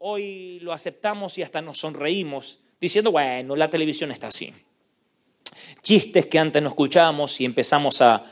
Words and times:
hoy 0.00 0.58
lo 0.60 0.72
aceptamos 0.74 1.38
y 1.38 1.42
hasta 1.42 1.62
nos 1.62 1.78
sonreímos, 1.78 2.58
diciendo, 2.78 3.10
bueno, 3.10 3.56
la 3.56 3.70
televisión 3.70 4.10
está 4.10 4.26
así. 4.26 4.52
Chistes 5.82 6.26
que 6.26 6.38
antes 6.38 6.62
no 6.62 6.68
escuchábamos 6.68 7.40
y 7.40 7.46
empezamos 7.46 8.02
a, 8.02 8.24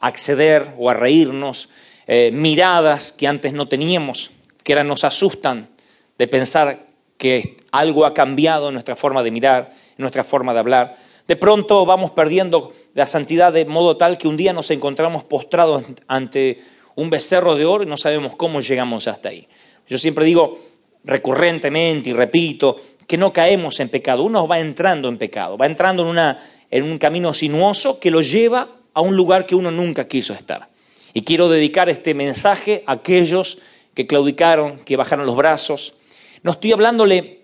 acceder 0.00 0.74
o 0.78 0.88
a 0.88 0.94
reírnos, 0.94 1.68
eh, 2.06 2.30
miradas 2.32 3.12
que 3.12 3.26
antes 3.26 3.52
no 3.52 3.68
teníamos, 3.68 4.30
que 4.62 4.72
ahora 4.72 4.84
nos 4.84 5.04
asustan 5.04 5.68
de 6.16 6.26
pensar 6.26 6.86
que 7.18 7.58
algo 7.70 8.06
ha 8.06 8.14
cambiado 8.14 8.68
en 8.68 8.74
nuestra 8.74 8.96
forma 8.96 9.22
de 9.22 9.30
mirar, 9.30 9.74
en 9.74 10.02
nuestra 10.02 10.24
forma 10.24 10.54
de 10.54 10.60
hablar. 10.60 10.96
De 11.26 11.36
pronto 11.36 11.84
vamos 11.84 12.12
perdiendo 12.12 12.72
la 12.94 13.06
santidad 13.06 13.52
de 13.52 13.66
modo 13.66 13.98
tal 13.98 14.16
que 14.16 14.28
un 14.28 14.38
día 14.38 14.54
nos 14.54 14.70
encontramos 14.70 15.24
postrados 15.24 15.84
ante 16.06 16.62
un 16.98 17.10
becerro 17.10 17.54
de 17.54 17.64
oro 17.64 17.84
y 17.84 17.86
no 17.86 17.96
sabemos 17.96 18.34
cómo 18.34 18.60
llegamos 18.60 19.06
hasta 19.06 19.28
ahí. 19.28 19.46
Yo 19.86 19.98
siempre 19.98 20.24
digo 20.24 20.58
recurrentemente 21.04 22.10
y 22.10 22.12
repito 22.12 22.76
que 23.06 23.16
no 23.16 23.32
caemos 23.32 23.78
en 23.78 23.88
pecado, 23.88 24.24
uno 24.24 24.48
va 24.48 24.58
entrando 24.58 25.08
en 25.08 25.16
pecado, 25.16 25.56
va 25.56 25.66
entrando 25.66 26.02
en, 26.02 26.08
una, 26.08 26.44
en 26.68 26.82
un 26.82 26.98
camino 26.98 27.32
sinuoso 27.32 28.00
que 28.00 28.10
lo 28.10 28.20
lleva 28.20 28.68
a 28.94 29.00
un 29.00 29.14
lugar 29.14 29.46
que 29.46 29.54
uno 29.54 29.70
nunca 29.70 30.08
quiso 30.08 30.32
estar. 30.32 30.70
Y 31.14 31.22
quiero 31.22 31.48
dedicar 31.48 31.88
este 31.88 32.14
mensaje 32.14 32.82
a 32.84 32.94
aquellos 32.94 33.58
que 33.94 34.08
claudicaron, 34.08 34.80
que 34.80 34.96
bajaron 34.96 35.24
los 35.24 35.36
brazos. 35.36 35.94
No 36.42 36.50
estoy 36.50 36.72
hablándole, 36.72 37.42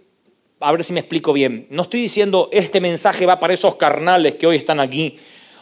a 0.59 0.73
ver 0.73 0.83
si 0.83 0.93
me 0.93 1.01
explico 1.01 1.33
bien, 1.33 1.69
no 1.71 1.83
estoy 1.83 2.01
diciendo 2.01 2.49
este 2.51 2.81
mensaje 2.81 3.25
va 3.25 3.39
para 3.39 3.55
esos 3.55 3.77
carnales 3.77 4.35
que 4.35 4.49
hoy 4.49 4.57
están 4.57 4.81
aquí 4.81 5.17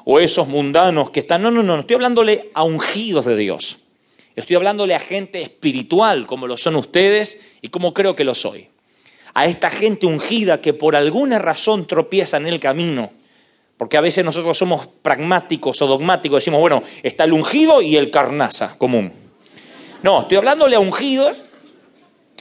o 0.06 0.18
esos 0.18 0.48
mundanos 0.48 1.10
que 1.10 1.20
están, 1.20 1.42
no, 1.42 1.50
no, 1.50 1.62
no, 1.62 1.78
estoy 1.78 1.94
hablándole 1.94 2.50
a 2.54 2.64
ungidos 2.64 3.26
de 3.26 3.36
Dios. 3.36 3.80
Estoy 4.34 4.56
hablándole 4.56 4.94
a 4.94 5.00
gente 5.00 5.42
espiritual, 5.42 6.26
como 6.26 6.46
lo 6.46 6.56
son 6.56 6.76
ustedes 6.76 7.46
y 7.60 7.68
como 7.68 7.92
creo 7.92 8.16
que 8.16 8.24
lo 8.24 8.34
soy. 8.34 8.68
A 9.34 9.46
esta 9.46 9.70
gente 9.70 10.06
ungida 10.06 10.60
que 10.60 10.72
por 10.72 10.96
alguna 10.96 11.38
razón 11.38 11.86
tropieza 11.86 12.36
en 12.36 12.46
el 12.46 12.60
camino. 12.60 13.12
Porque 13.76 13.96
a 13.96 14.00
veces 14.00 14.24
nosotros 14.24 14.56
somos 14.56 14.86
pragmáticos 14.86 15.82
o 15.82 15.86
dogmáticos, 15.86 16.42
decimos, 16.42 16.60
bueno, 16.60 16.82
está 17.02 17.24
el 17.24 17.32
ungido 17.32 17.82
y 17.82 17.96
el 17.96 18.10
carnaza 18.10 18.78
común. 18.78 19.12
No, 20.02 20.22
estoy 20.22 20.36
hablándole 20.36 20.76
a 20.76 20.80
ungidos 20.80 21.36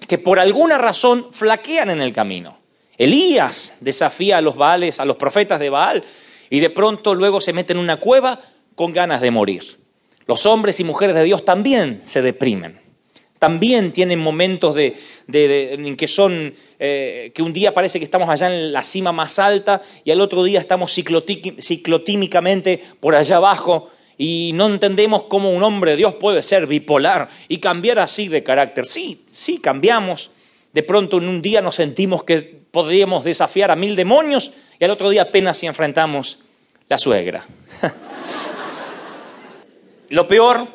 que 0.07 0.17
por 0.17 0.39
alguna 0.39 0.77
razón 0.77 1.27
flaquean 1.31 1.89
en 1.89 2.01
el 2.01 2.13
camino. 2.13 2.59
Elías 2.97 3.77
desafía 3.81 4.37
a 4.37 4.41
los 4.41 4.55
Baales, 4.55 4.99
a 4.99 5.05
los 5.05 5.17
profetas 5.17 5.59
de 5.59 5.69
Baal, 5.69 6.03
y 6.49 6.59
de 6.59 6.69
pronto 6.69 7.15
luego 7.15 7.41
se 7.41 7.53
mete 7.53 7.73
en 7.73 7.79
una 7.79 7.97
cueva 7.97 8.39
con 8.75 8.93
ganas 8.93 9.21
de 9.21 9.31
morir. 9.31 9.80
Los 10.31 10.45
hombres 10.45 10.79
y 10.79 10.85
mujeres 10.85 11.13
de 11.13 11.25
Dios 11.25 11.43
también 11.43 11.99
se 12.05 12.21
deprimen. 12.21 12.79
También 13.37 13.91
tienen 13.91 14.17
momentos 14.17 14.73
de, 14.73 14.95
en 15.27 15.97
que 15.97 16.07
son, 16.07 16.53
eh, 16.79 17.33
que 17.35 17.41
un 17.41 17.51
día 17.51 17.73
parece 17.73 17.99
que 17.99 18.05
estamos 18.05 18.29
allá 18.29 18.47
en 18.47 18.71
la 18.71 18.81
cima 18.81 19.11
más 19.11 19.39
alta 19.39 19.81
y 20.05 20.11
al 20.11 20.21
otro 20.21 20.45
día 20.45 20.61
estamos 20.61 20.93
ciclotímicamente 20.93 22.81
por 23.01 23.13
allá 23.13 23.35
abajo 23.35 23.89
y 24.17 24.51
no 24.53 24.67
entendemos 24.67 25.23
cómo 25.23 25.51
un 25.51 25.63
hombre 25.63 25.91
de 25.91 25.97
Dios 25.97 26.13
puede 26.13 26.41
ser 26.43 26.65
bipolar 26.65 27.27
y 27.49 27.57
cambiar 27.57 27.99
así 27.99 28.29
de 28.29 28.41
carácter. 28.41 28.85
Sí, 28.85 29.25
sí, 29.29 29.57
cambiamos. 29.57 30.31
De 30.71 30.81
pronto 30.81 31.17
en 31.17 31.27
un 31.27 31.41
día 31.41 31.61
nos 31.61 31.75
sentimos 31.75 32.23
que 32.23 32.39
podríamos 32.71 33.25
desafiar 33.25 33.69
a 33.69 33.75
mil 33.75 33.97
demonios 33.97 34.53
y 34.79 34.85
al 34.85 34.91
otro 34.91 35.09
día 35.09 35.23
apenas 35.23 35.57
si 35.57 35.67
enfrentamos 35.67 36.39
la 36.87 36.97
suegra. 36.97 37.43
Lo 40.11 40.27
peor 40.27 40.67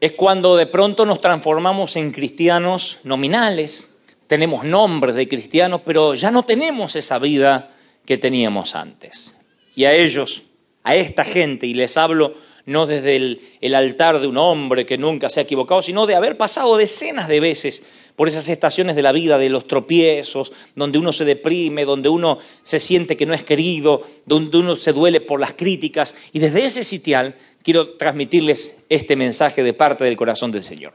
es 0.00 0.12
cuando 0.12 0.56
de 0.56 0.64
pronto 0.64 1.04
nos 1.04 1.20
transformamos 1.20 1.94
en 1.96 2.10
cristianos 2.10 3.00
nominales, 3.04 3.98
tenemos 4.26 4.64
nombres 4.64 5.14
de 5.14 5.28
cristianos, 5.28 5.82
pero 5.84 6.14
ya 6.14 6.30
no 6.30 6.46
tenemos 6.46 6.96
esa 6.96 7.18
vida 7.18 7.70
que 8.06 8.16
teníamos 8.16 8.74
antes. 8.74 9.36
Y 9.76 9.84
a 9.84 9.92
ellos, 9.92 10.44
a 10.84 10.96
esta 10.96 11.22
gente, 11.22 11.66
y 11.66 11.74
les 11.74 11.98
hablo 11.98 12.34
no 12.64 12.86
desde 12.86 13.16
el, 13.60 13.74
altar 13.74 14.20
de 14.20 14.26
un 14.26 14.38
hombre 14.38 14.86
que 14.86 14.96
nunca 14.96 15.28
se 15.28 15.40
ha 15.40 15.42
equivocado, 15.42 15.82
sino 15.82 16.06
de 16.06 16.14
haber 16.14 16.38
pasado 16.38 16.78
decenas 16.78 17.28
de 17.28 17.40
veces 17.40 17.84
por 18.16 18.26
esas 18.26 18.48
estaciones 18.48 18.96
de 18.96 19.02
la 19.02 19.12
vida, 19.12 19.36
de 19.36 19.50
los 19.50 19.66
tropiezos, 19.66 20.50
donde 20.76 20.98
uno 20.98 21.12
se 21.12 21.26
deprime, 21.26 21.84
donde 21.84 22.08
uno 22.08 22.38
se 22.62 22.80
siente 22.80 23.18
que 23.18 23.26
no 23.26 23.34
es 23.34 23.44
querido, 23.44 24.02
donde 24.24 24.56
uno 24.56 24.76
se 24.76 24.94
duele 24.94 25.20
por 25.20 25.40
las 25.40 25.52
críticas, 25.52 26.14
y 26.32 26.38
desde 26.38 26.64
ese 26.64 26.84
sitial 26.84 27.34
quiero 27.62 27.90
transmitirles 27.90 28.84
este 28.88 29.16
mensaje 29.16 29.62
de 29.62 29.72
parte 29.72 30.04
del 30.04 30.16
corazón 30.16 30.50
del 30.50 30.62
Señor. 30.62 30.94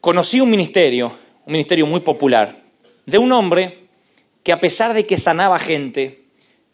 Conocí 0.00 0.40
un 0.40 0.50
ministerio, 0.50 1.12
un 1.46 1.52
ministerio 1.52 1.86
muy 1.86 2.00
popular, 2.00 2.58
de 3.06 3.18
un 3.18 3.32
hombre 3.32 3.84
que 4.42 4.52
a 4.52 4.60
pesar 4.60 4.94
de 4.94 5.06
que 5.06 5.18
sanaba 5.18 5.58
gente, 5.58 6.24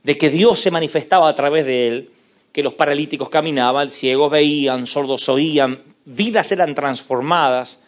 de 0.03 0.19
que 0.19 0.31
Dios 0.31 0.58
se 0.58 0.70
manifestaba 0.70 1.28
a 1.28 1.34
través 1.34 1.64
de 1.66 1.86
él, 1.86 2.10
que 2.53 2.62
los 2.62 2.75
paralíticos 2.75 3.28
caminaban, 3.28 3.91
ciegos 3.91 4.31
veían, 4.31 4.87
sordos 4.87 5.28
oían, 5.28 5.82
vidas 6.04 6.50
eran 6.50 6.75
transformadas, 6.75 7.87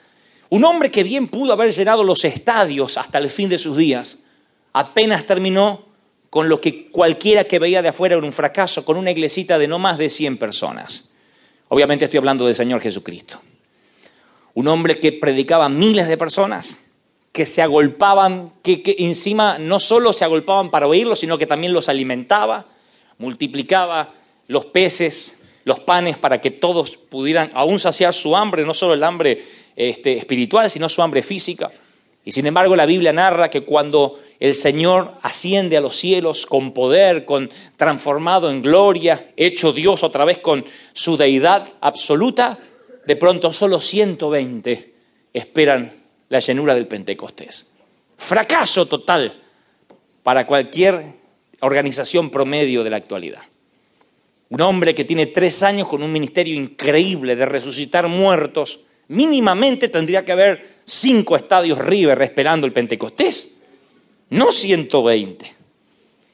un 0.50 0.64
hombre 0.64 0.90
que 0.90 1.02
bien 1.02 1.28
pudo 1.28 1.54
haber 1.54 1.72
llenado 1.72 2.04
los 2.04 2.24
estadios 2.24 2.98
hasta 2.98 3.18
el 3.18 3.30
fin 3.30 3.48
de 3.48 3.58
sus 3.58 3.76
días, 3.76 4.24
apenas 4.72 5.26
terminó 5.26 5.91
con 6.32 6.48
lo 6.48 6.62
que 6.62 6.86
cualquiera 6.86 7.44
que 7.44 7.58
veía 7.58 7.82
de 7.82 7.88
afuera 7.88 8.14
era 8.14 8.24
un 8.24 8.32
fracaso, 8.32 8.86
con 8.86 8.96
una 8.96 9.10
iglesita 9.10 9.58
de 9.58 9.68
no 9.68 9.78
más 9.78 9.98
de 9.98 10.08
100 10.08 10.38
personas. 10.38 11.12
Obviamente 11.68 12.06
estoy 12.06 12.16
hablando 12.16 12.46
del 12.46 12.54
Señor 12.54 12.80
Jesucristo. 12.80 13.38
Un 14.54 14.66
hombre 14.68 14.98
que 14.98 15.12
predicaba 15.12 15.66
a 15.66 15.68
miles 15.68 16.08
de 16.08 16.16
personas, 16.16 16.86
que 17.32 17.44
se 17.44 17.60
agolpaban, 17.60 18.50
que, 18.62 18.82
encima 19.00 19.58
no 19.58 19.78
solo 19.78 20.14
se 20.14 20.24
agolpaban 20.24 20.70
para 20.70 20.86
oírlo, 20.86 21.16
sino 21.16 21.36
que 21.36 21.46
también 21.46 21.74
los 21.74 21.90
alimentaba, 21.90 22.64
multiplicaba 23.18 24.14
los 24.48 24.64
peces, 24.64 25.42
los 25.64 25.80
panes, 25.80 26.16
para 26.16 26.40
que 26.40 26.50
todos 26.50 26.96
pudieran 26.96 27.50
aún 27.52 27.78
saciar 27.78 28.14
su 28.14 28.34
hambre, 28.34 28.64
no 28.64 28.72
solo 28.72 28.94
el 28.94 29.04
hambre 29.04 29.44
este, 29.76 30.16
espiritual, 30.16 30.70
sino 30.70 30.88
su 30.88 31.02
hambre 31.02 31.20
física. 31.20 31.70
Y 32.24 32.32
sin 32.32 32.46
embargo 32.46 32.74
la 32.74 32.86
Biblia 32.86 33.12
narra 33.12 33.50
que 33.50 33.64
cuando 33.64 34.18
el 34.42 34.56
Señor 34.56 35.14
asciende 35.22 35.76
a 35.76 35.80
los 35.80 35.94
cielos 35.94 36.46
con 36.46 36.72
poder, 36.72 37.24
con 37.24 37.48
transformado 37.76 38.50
en 38.50 38.60
gloria, 38.60 39.30
hecho 39.36 39.72
Dios 39.72 40.02
otra 40.02 40.24
vez 40.24 40.38
con 40.38 40.64
su 40.92 41.16
deidad 41.16 41.68
absoluta, 41.80 42.58
de 43.06 43.14
pronto 43.14 43.52
solo 43.52 43.80
120 43.80 44.94
esperan 45.32 45.92
la 46.28 46.40
llenura 46.40 46.74
del 46.74 46.88
Pentecostés. 46.88 47.74
Fracaso 48.16 48.86
total 48.86 49.40
para 50.24 50.44
cualquier 50.44 51.04
organización 51.60 52.28
promedio 52.28 52.82
de 52.82 52.90
la 52.90 52.96
actualidad. 52.96 53.42
Un 54.48 54.60
hombre 54.60 54.92
que 54.92 55.04
tiene 55.04 55.26
tres 55.26 55.62
años 55.62 55.86
con 55.86 56.02
un 56.02 56.10
ministerio 56.10 56.56
increíble 56.56 57.36
de 57.36 57.46
resucitar 57.46 58.08
muertos, 58.08 58.80
mínimamente 59.06 59.86
tendría 59.86 60.24
que 60.24 60.32
haber 60.32 60.66
cinco 60.84 61.36
estadios 61.36 61.78
River 61.78 62.20
esperando 62.22 62.66
el 62.66 62.72
Pentecostés, 62.72 63.61
no 64.32 64.50
120. 64.50 65.54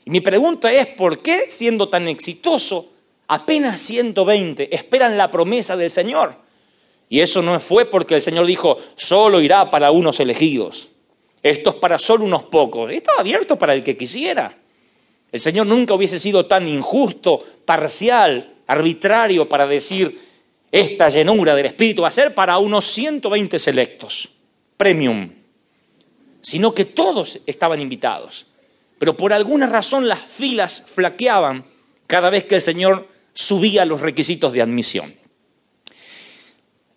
Y 0.04 0.10
mi 0.10 0.20
pregunta 0.20 0.72
es, 0.72 0.86
¿por 0.86 1.18
qué 1.18 1.46
siendo 1.48 1.88
tan 1.88 2.06
exitoso, 2.06 2.92
apenas 3.26 3.80
120 3.80 4.74
esperan 4.74 5.18
la 5.18 5.32
promesa 5.32 5.76
del 5.76 5.90
Señor? 5.90 6.36
Y 7.08 7.20
eso 7.20 7.42
no 7.42 7.58
fue 7.58 7.86
porque 7.86 8.14
el 8.14 8.22
Señor 8.22 8.46
dijo, 8.46 8.78
solo 8.94 9.40
irá 9.40 9.68
para 9.70 9.90
unos 9.90 10.20
elegidos. 10.20 10.88
Esto 11.42 11.70
es 11.70 11.76
para 11.76 11.98
solo 11.98 12.24
unos 12.24 12.44
pocos. 12.44 12.92
Estaba 12.92 13.18
abierto 13.18 13.56
para 13.56 13.74
el 13.74 13.82
que 13.82 13.96
quisiera. 13.96 14.56
El 15.32 15.40
Señor 15.40 15.66
nunca 15.66 15.94
hubiese 15.94 16.20
sido 16.20 16.46
tan 16.46 16.68
injusto, 16.68 17.44
parcial, 17.64 18.54
arbitrario 18.68 19.48
para 19.48 19.66
decir, 19.66 20.16
esta 20.70 21.08
llenura 21.08 21.56
del 21.56 21.66
Espíritu 21.66 22.02
va 22.02 22.08
a 22.08 22.12
ser 22.12 22.32
para 22.32 22.58
unos 22.58 22.84
120 22.84 23.58
selectos, 23.58 24.28
premium, 24.76 25.30
sino 26.40 26.74
que 26.74 26.84
todos 26.84 27.40
estaban 27.46 27.80
invitados. 27.80 28.46
Pero 28.98 29.16
por 29.16 29.32
alguna 29.32 29.66
razón 29.66 30.08
las 30.08 30.20
filas 30.20 30.84
flaqueaban 30.88 31.64
cada 32.06 32.30
vez 32.30 32.44
que 32.44 32.56
el 32.56 32.60
Señor 32.60 33.08
subía 33.32 33.84
los 33.84 34.00
requisitos 34.00 34.52
de 34.52 34.62
admisión. 34.62 35.14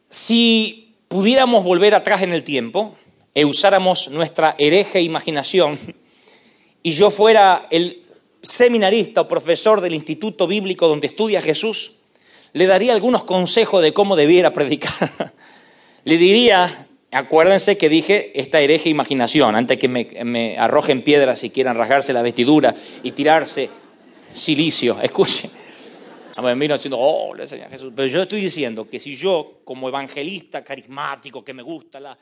Si 0.10 0.96
pudiéramos 1.08 1.64
volver 1.64 1.94
atrás 1.94 2.22
en 2.22 2.34
el 2.34 2.44
tiempo 2.44 2.98
e 3.34 3.46
usáramos 3.46 4.10
nuestra 4.10 4.56
hereje 4.58 5.02
imaginación 5.02 5.80
y 6.84 6.92
yo 6.92 7.12
fuera 7.12 7.68
el 7.70 8.02
seminarista 8.42 9.22
o 9.22 9.28
profesor 9.28 9.82
del 9.82 9.94
instituto 9.94 10.48
bíblico 10.48 10.88
donde 10.88 11.08
estudia 11.08 11.42
Jesús, 11.42 11.94
le 12.54 12.68
daría 12.68 12.94
algunos 12.94 13.24
consejos 13.24 13.82
de 13.84 13.94
cómo 13.94 14.16
debiera 14.16 14.54
predicar. 14.54 15.34
le 16.04 16.18
diría, 16.18 16.88
acuérdense 17.12 17.78
que 17.78 17.90
dije 17.90 18.31
esta 18.40 18.62
hereje 18.62 18.90
imaginación, 18.90 19.56
antes 19.56 19.78
que 19.78 19.88
me, 19.88 20.58
arrojen 20.58 21.02
piedras 21.02 21.44
y 21.44 21.50
quieran 21.50 21.75
rasgarse 21.75 22.13
la 22.13 22.22
vestidura 22.22 22.74
y 23.04 23.12
tirarse 23.12 23.69
silicio, 24.34 25.00
escuchen. 25.04 25.52
Me 26.42 26.56
vino 26.56 26.74
diciendo, 26.74 26.98
oh, 26.98 27.36
le 27.36 27.46
Jesús. 27.46 27.92
Pero 27.94 28.08
yo 28.08 28.22
estoy 28.22 28.40
diciendo 28.42 28.90
que 28.90 29.00
si 29.00 29.16
yo, 29.16 29.60
como 29.66 29.90
evangelista 29.90 30.63
carismático, 30.63 31.44
que 31.44 31.54
me 31.54 31.62
gusta 31.62 32.00
la, 32.00 32.18